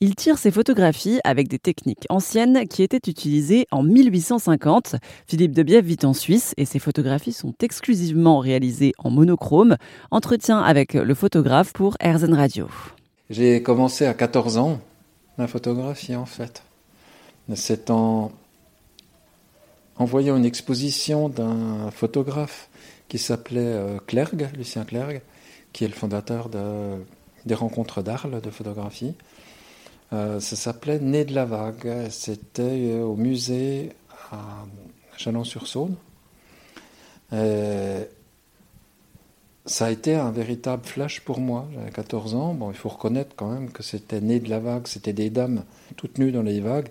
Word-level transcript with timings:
Il 0.00 0.14
tire 0.14 0.38
ses 0.38 0.52
photographies 0.52 1.18
avec 1.24 1.48
des 1.48 1.58
techniques 1.58 2.06
anciennes 2.08 2.68
qui 2.68 2.84
étaient 2.84 3.10
utilisées 3.10 3.66
en 3.72 3.82
1850. 3.82 4.94
Philippe 5.26 5.50
Debiève 5.50 5.84
vit 5.84 5.98
en 6.04 6.12
Suisse 6.12 6.54
et 6.56 6.66
ses 6.66 6.78
photographies 6.78 7.32
sont 7.32 7.52
exclusivement 7.60 8.38
réalisées 8.38 8.92
en 8.98 9.10
monochrome. 9.10 9.76
Entretien 10.12 10.60
avec 10.60 10.94
le 10.94 11.14
photographe 11.16 11.72
pour 11.72 11.96
Erzen 11.98 12.32
Radio. 12.32 12.68
J'ai 13.28 13.60
commencé 13.60 14.06
à 14.06 14.14
14 14.14 14.58
ans 14.58 14.78
la 15.36 15.48
photographie 15.48 16.14
en 16.14 16.26
fait. 16.26 16.62
C'est 17.56 17.90
en, 17.90 18.30
en 19.96 20.04
voyant 20.04 20.36
une 20.36 20.44
exposition 20.44 21.28
d'un 21.28 21.90
photographe 21.90 22.68
qui 23.08 23.18
s'appelait 23.18 23.58
euh, 23.62 23.98
Clergue, 24.06 24.48
Lucien 24.56 24.84
Clergue, 24.84 25.22
qui 25.72 25.82
est 25.82 25.88
le 25.88 25.94
fondateur 25.94 26.50
de, 26.50 26.98
des 27.46 27.54
rencontres 27.56 28.00
d'Arles 28.00 28.40
de 28.40 28.50
photographie. 28.50 29.14
Euh, 30.12 30.40
ça 30.40 30.56
s'appelait 30.56 31.00
Né 31.00 31.24
de 31.24 31.34
la 31.34 31.44
vague. 31.44 32.08
C'était 32.10 32.62
euh, 32.62 33.02
au 33.02 33.16
musée 33.16 33.92
à 34.32 34.64
Chalon-sur-Saône. 35.16 35.96
ça 39.66 39.86
a 39.86 39.90
été 39.90 40.14
un 40.14 40.30
véritable 40.30 40.84
flash 40.84 41.20
pour 41.20 41.40
moi. 41.40 41.68
J'avais 41.74 41.90
14 41.90 42.34
ans. 42.34 42.54
Bon, 42.54 42.70
il 42.70 42.76
faut 42.76 42.88
reconnaître 42.88 43.34
quand 43.36 43.50
même 43.50 43.70
que 43.70 43.82
c'était 43.82 44.20
Né 44.20 44.40
de 44.40 44.48
la 44.48 44.60
vague. 44.60 44.86
C'était 44.86 45.12
des 45.12 45.30
dames 45.30 45.64
toutes 45.96 46.18
nues 46.18 46.32
dans 46.32 46.42
les 46.42 46.60
vagues. 46.60 46.88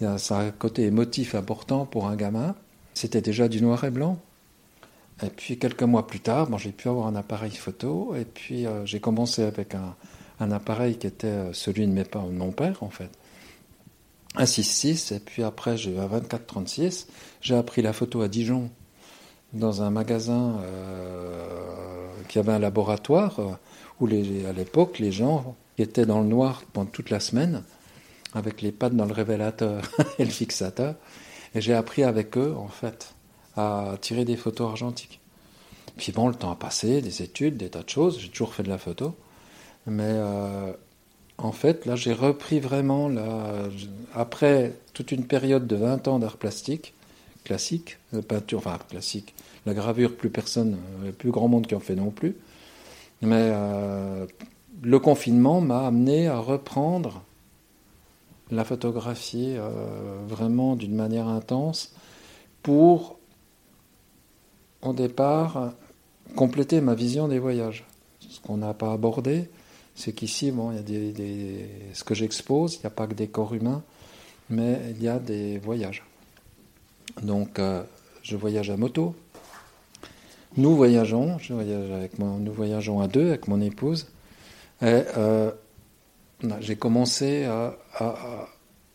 Ça 0.00 0.38
a 0.38 0.42
un 0.42 0.50
côté 0.50 0.82
émotif 0.84 1.34
important 1.34 1.86
pour 1.86 2.06
un 2.06 2.16
gamin. 2.16 2.54
C'était 2.94 3.20
déjà 3.20 3.48
du 3.48 3.60
noir 3.62 3.84
et 3.84 3.90
blanc. 3.90 4.18
Et 5.22 5.30
puis 5.30 5.58
quelques 5.58 5.82
mois 5.82 6.06
plus 6.06 6.20
tard, 6.20 6.48
bon, 6.48 6.58
j'ai 6.58 6.72
pu 6.72 6.88
avoir 6.88 7.06
un 7.06 7.16
appareil 7.16 7.52
photo. 7.52 8.14
Et 8.16 8.24
puis 8.24 8.66
euh, 8.66 8.84
j'ai 8.86 9.00
commencé 9.00 9.42
avec 9.42 9.74
un, 9.74 9.94
un 10.40 10.50
appareil 10.50 10.96
qui 10.96 11.06
était 11.06 11.26
euh, 11.26 11.52
celui 11.52 11.86
de 11.86 11.92
mes 11.92 12.04
parents, 12.04 12.28
mon 12.28 12.52
père 12.52 12.82
en 12.82 12.90
fait. 12.90 13.10
Un 14.36 14.44
6.6 14.44 15.14
et 15.14 15.20
puis 15.20 15.42
après 15.42 15.76
j'ai 15.76 15.92
eu 15.92 15.98
un 15.98 16.08
24-36. 16.08 17.06
J'ai 17.40 17.54
appris 17.54 17.82
la 17.82 17.92
photo 17.92 18.22
à 18.22 18.28
Dijon 18.28 18.70
dans 19.52 19.82
un 19.82 19.90
magasin 19.90 20.56
euh, 20.64 21.46
qui 22.28 22.38
avait 22.38 22.52
un 22.52 22.58
laboratoire 22.58 23.38
euh, 23.38 23.52
où 24.00 24.06
les, 24.06 24.44
à 24.46 24.52
l'époque 24.52 24.98
les 24.98 25.12
gens 25.12 25.54
étaient 25.78 26.06
dans 26.06 26.20
le 26.20 26.26
noir 26.26 26.64
pendant 26.72 26.90
toute 26.90 27.10
la 27.10 27.20
semaine 27.20 27.62
avec 28.32 28.62
les 28.62 28.72
pattes 28.72 28.96
dans 28.96 29.06
le 29.06 29.12
révélateur 29.12 29.82
et 30.18 30.24
le 30.24 30.30
fixateur 30.30 30.96
et 31.54 31.60
j'ai 31.60 31.74
appris 31.74 32.02
avec 32.02 32.36
eux 32.36 32.54
en 32.56 32.68
fait 32.68 33.14
à 33.56 33.94
tirer 34.00 34.24
des 34.24 34.36
photos 34.36 34.68
argentiques. 34.68 35.20
Puis 35.96 36.10
bon, 36.10 36.26
le 36.26 36.34
temps 36.34 36.50
a 36.50 36.56
passé, 36.56 37.00
des 37.00 37.22
études, 37.22 37.56
des 37.56 37.70
tas 37.70 37.82
de 37.82 37.88
choses, 37.88 38.18
j'ai 38.18 38.28
toujours 38.28 38.52
fait 38.52 38.64
de 38.64 38.68
la 38.68 38.78
photo. 38.78 39.14
Mais 39.86 40.04
euh, 40.06 40.72
en 41.38 41.52
fait, 41.52 41.86
là, 41.86 41.96
j'ai 41.96 42.12
repris 42.12 42.60
vraiment, 42.60 43.08
la, 43.08 43.68
après 44.14 44.74
toute 44.92 45.12
une 45.12 45.26
période 45.26 45.66
de 45.66 45.76
20 45.76 46.08
ans 46.08 46.18
d'art 46.18 46.36
plastique, 46.36 46.94
classique, 47.44 47.98
de 48.12 48.20
peinture, 48.20 48.58
enfin 48.58 48.78
classique, 48.88 49.34
la 49.66 49.74
gravure, 49.74 50.16
plus 50.16 50.30
personne, 50.30 50.78
euh, 51.04 51.12
plus 51.12 51.30
grand 51.30 51.48
monde 51.48 51.66
qui 51.66 51.74
en 51.74 51.80
fait 51.80 51.96
non 51.96 52.10
plus. 52.10 52.36
Mais 53.20 53.50
euh, 53.52 54.26
le 54.82 54.98
confinement 54.98 55.60
m'a 55.60 55.86
amené 55.86 56.28
à 56.28 56.38
reprendre 56.38 57.22
la 58.50 58.64
photographie 58.64 59.56
vraiment 60.28 60.76
d'une 60.76 60.94
manière 60.94 61.28
intense 61.28 61.94
pour, 62.62 63.18
au 64.82 64.92
départ, 64.92 65.72
compléter 66.36 66.82
ma 66.82 66.94
vision 66.94 67.26
des 67.26 67.38
voyages. 67.38 67.86
Ce 68.20 68.40
qu'on 68.40 68.58
n'a 68.58 68.74
pas 68.74 68.92
abordé, 68.92 69.48
c'est 69.94 70.12
qu'ici, 70.12 70.50
bon, 70.50 70.72
il 70.72 70.76
y 70.76 70.78
a 70.78 71.12
des, 71.12 71.68
ce 71.92 72.02
que 72.04 72.14
j'expose, 72.14 72.76
il 72.76 72.80
n'y 72.80 72.86
a 72.86 72.90
pas 72.90 73.06
que 73.06 73.14
des 73.14 73.28
corps 73.28 73.54
humains, 73.54 73.82
mais 74.50 74.80
il 74.90 75.02
y 75.02 75.08
a 75.08 75.18
des 75.18 75.58
voyages. 75.58 76.02
Donc, 77.22 77.58
euh, 77.58 77.82
je 78.22 78.36
voyage 78.36 78.70
à 78.70 78.76
moto. 78.76 79.14
Nous 80.56 80.74
voyageons, 80.74 81.38
je 81.38 81.52
voyage 81.52 81.90
avec 81.90 82.18
nous 82.18 82.52
voyageons 82.52 83.00
à 83.00 83.08
deux 83.08 83.28
avec 83.28 83.48
mon 83.48 83.60
épouse. 83.60 84.08
Et 84.82 85.02
euh, 85.16 85.50
j'ai 86.60 86.76
commencé 86.76 87.44
à, 87.44 87.76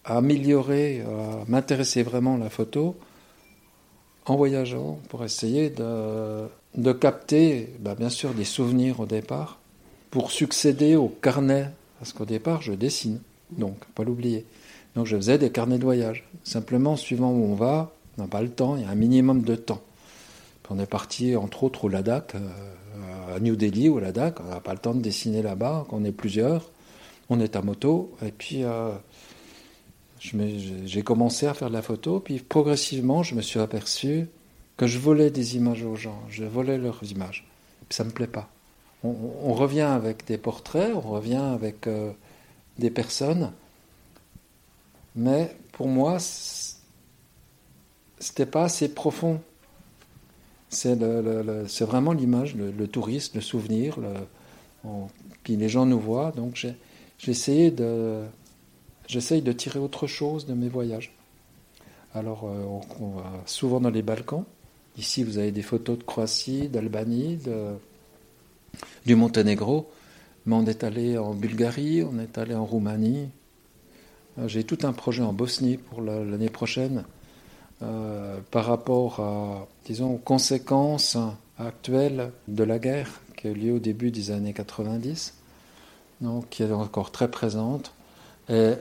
améliorer, 0.04 1.02
à 1.02 1.44
m'intéresser 1.48 2.04
vraiment 2.04 2.36
à 2.36 2.38
la 2.38 2.50
photo 2.50 2.98
en 4.26 4.36
voyageant 4.36 5.00
pour 5.10 5.24
essayer 5.24 5.70
de, 5.70 6.48
de 6.76 6.92
capter, 6.92 7.74
bah, 7.80 7.96
bien 7.96 8.10
sûr, 8.10 8.34
des 8.34 8.46
souvenirs 8.46 9.00
au 9.00 9.06
départ, 9.06 9.59
pour 10.12 10.32
succéder 10.32 10.96
au 10.96 11.08
carnet, 11.08 11.70
parce 12.00 12.14
qu'au 12.14 12.26
départ, 12.26 12.62
je 12.62 12.74
dessine, 12.74 13.20
donc, 13.52 13.78
pas 13.96 14.04
l'oublier. 14.04 14.46
Donc, 14.96 15.06
je 15.06 15.16
faisais 15.16 15.38
des 15.38 15.52
carnets 15.52 15.78
de 15.78 15.84
voyage. 15.84 16.28
Simplement, 16.44 16.96
suivant 16.96 17.32
où 17.32 17.46
on 17.46 17.56
va, 17.56 17.92
on 18.18 18.24
n'a 18.24 18.28
pas 18.28 18.42
le 18.42 18.50
temps, 18.50 18.76
il 18.76 18.84
y 18.84 18.86
a 18.86 18.90
un 18.90 18.96
minimum 18.96 19.42
de 19.42 19.56
temps. 19.56 19.82
on 20.70 20.80
est 20.80 20.86
parti, 20.86 21.36
entre 21.36 21.64
autres, 21.64 21.86
au 21.86 21.90
Ladakh, 21.90 22.36
euh, 22.36 23.36
à 23.36 23.40
New 23.40 23.56
Delhi, 23.56 23.90
au 23.90 24.00
Ladakh, 24.00 24.40
on 24.42 24.50
n'a 24.50 24.60
pas 24.60 24.74
le 24.74 24.80
temps 24.80 24.94
de 24.94 25.02
dessiner 25.02 25.42
là-bas, 25.42 25.86
on 25.92 26.04
est 26.06 26.12
plusieurs, 26.12 26.70
on 27.30 27.40
est 27.40 27.56
à 27.56 27.62
moto, 27.62 28.16
et 28.24 28.32
puis 28.32 28.64
euh, 28.64 28.92
j'ai 30.20 31.02
commencé 31.02 31.48
à 31.48 31.54
faire 31.54 31.70
de 31.70 31.74
la 31.74 31.82
photo, 31.82 32.20
puis 32.20 32.40
progressivement, 32.40 33.24
je 33.24 33.36
me 33.36 33.42
suis 33.42 33.60
aperçu 33.60 34.28
que 34.78 34.86
je 34.86 35.00
volais 35.00 35.32
des 35.32 35.56
images 35.56 35.84
aux 35.84 35.96
gens, 35.96 36.20
je 36.30 36.44
volais 36.44 36.78
leurs 36.78 37.04
images. 37.04 37.48
Puis 37.88 37.96
ça 37.96 38.04
ne 38.04 38.10
me 38.10 38.14
plaît 38.14 38.28
pas 38.28 38.50
on, 39.04 39.54
revient 39.54 39.82
avec 39.82 40.26
des 40.26 40.38
portraits, 40.38 40.92
on 40.94 41.02
revient 41.02 41.36
avec 41.36 41.88
euh, 41.88 42.12
des 42.78 42.90
personnes, 42.90 43.52
mais 45.16 45.56
pour 45.72 45.88
moi, 45.88 46.18
c'était 48.20 48.46
pas 48.46 48.64
assez 48.64 48.94
profond. 48.94 49.42
C'est 50.70 50.96
vraiment 51.82 52.14
l'image, 52.14 52.56
le, 52.56 52.88
tourisme, 52.88 53.38
le 53.38 53.42
souvenir, 53.42 53.98
puis 55.44 55.56
les 55.56 55.70
gens 55.70 55.86
nous 55.86 56.00
voient, 56.00 56.32
donc 56.36 56.64
j'ai 57.18 57.72
de, 57.72 58.26
de 59.08 59.52
tirer 59.52 59.80
autre 59.80 60.06
chose 60.06 60.46
de 60.46 60.54
mes 60.54 60.70
voyages. 60.70 61.16
Alors, 62.14 62.44
euh, 62.46 62.80
on, 63.00 63.10
va 63.10 63.32
souvent 63.46 63.80
dans 63.80 63.90
les 63.90 64.02
Balkans. 64.02 64.44
Ici, 64.98 65.24
vous 65.24 65.38
avez 65.38 65.52
des 65.52 65.62
photos 65.62 65.98
de 65.98 66.04
Croatie, 66.04 66.68
d'Albanie, 66.68 67.38
de, 67.38 67.76
du 69.10 69.16
Monténégro, 69.16 69.90
mais 70.46 70.54
on 70.54 70.68
est 70.68 70.84
allé 70.84 71.18
en 71.18 71.34
Bulgarie, 71.34 72.04
on 72.04 72.20
est 72.20 72.38
allé 72.38 72.54
en 72.54 72.64
Roumanie. 72.64 73.30
Euh, 74.38 74.48
j'ai 74.48 74.64
tout 74.64 74.78
un 74.84 74.94
projet 74.94 75.24
en 75.24 75.34
Bosnie 75.34 75.78
pour 75.78 76.04
l'année 76.04 76.52
prochaine 76.52 77.06
euh, 77.82 78.38
par 78.52 78.66
rapport 78.66 79.20
à, 79.20 79.68
disons, 79.86 80.14
aux 80.14 80.20
conséquences 80.20 81.18
actuelles 81.58 82.32
de 82.48 82.64
la 82.64 82.78
guerre 82.78 83.22
qui 83.36 83.48
a 83.48 83.50
eu 83.50 83.56
lieu 83.56 83.74
au 83.74 83.80
début 83.80 84.12
des 84.12 84.30
années 84.30 84.54
90, 84.54 85.34
donc 86.22 86.48
qui 86.50 86.62
est 86.62 86.72
encore 86.72 87.10
très 87.10 87.32
présente, 87.32 87.94
et 88.48 88.74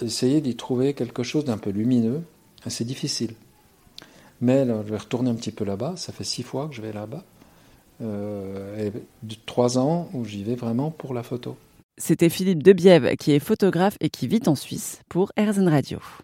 essayer 0.00 0.40
d'y 0.40 0.56
trouver 0.56 0.94
quelque 0.94 1.22
chose 1.22 1.44
d'un 1.44 1.58
peu 1.58 1.68
lumineux. 1.68 2.22
C'est 2.68 2.86
difficile. 2.86 3.34
Mais 4.40 4.64
je 4.64 4.72
vais 4.72 4.96
retourner 4.96 5.28
un 5.28 5.34
petit 5.34 5.52
peu 5.52 5.66
là-bas, 5.66 5.96
ça 5.98 6.14
fait 6.14 6.24
six 6.24 6.42
fois 6.42 6.68
que 6.68 6.74
je 6.74 6.80
vais 6.80 6.94
là-bas. 6.94 7.22
Euh, 8.00 8.86
et 8.86 8.92
de 9.22 9.34
trois 9.44 9.78
ans 9.78 10.08
où 10.14 10.24
j'y 10.24 10.44
vais 10.44 10.54
vraiment 10.54 10.90
pour 10.90 11.14
la 11.14 11.22
photo. 11.22 11.56
C'était 11.96 12.28
Philippe 12.28 12.62
Debiève 12.62 13.16
qui 13.16 13.32
est 13.32 13.40
photographe 13.40 13.96
et 14.00 14.08
qui 14.08 14.28
vit 14.28 14.42
en 14.46 14.54
Suisse 14.54 15.00
pour 15.08 15.32
Erzen 15.36 15.68
Radio. 15.68 15.98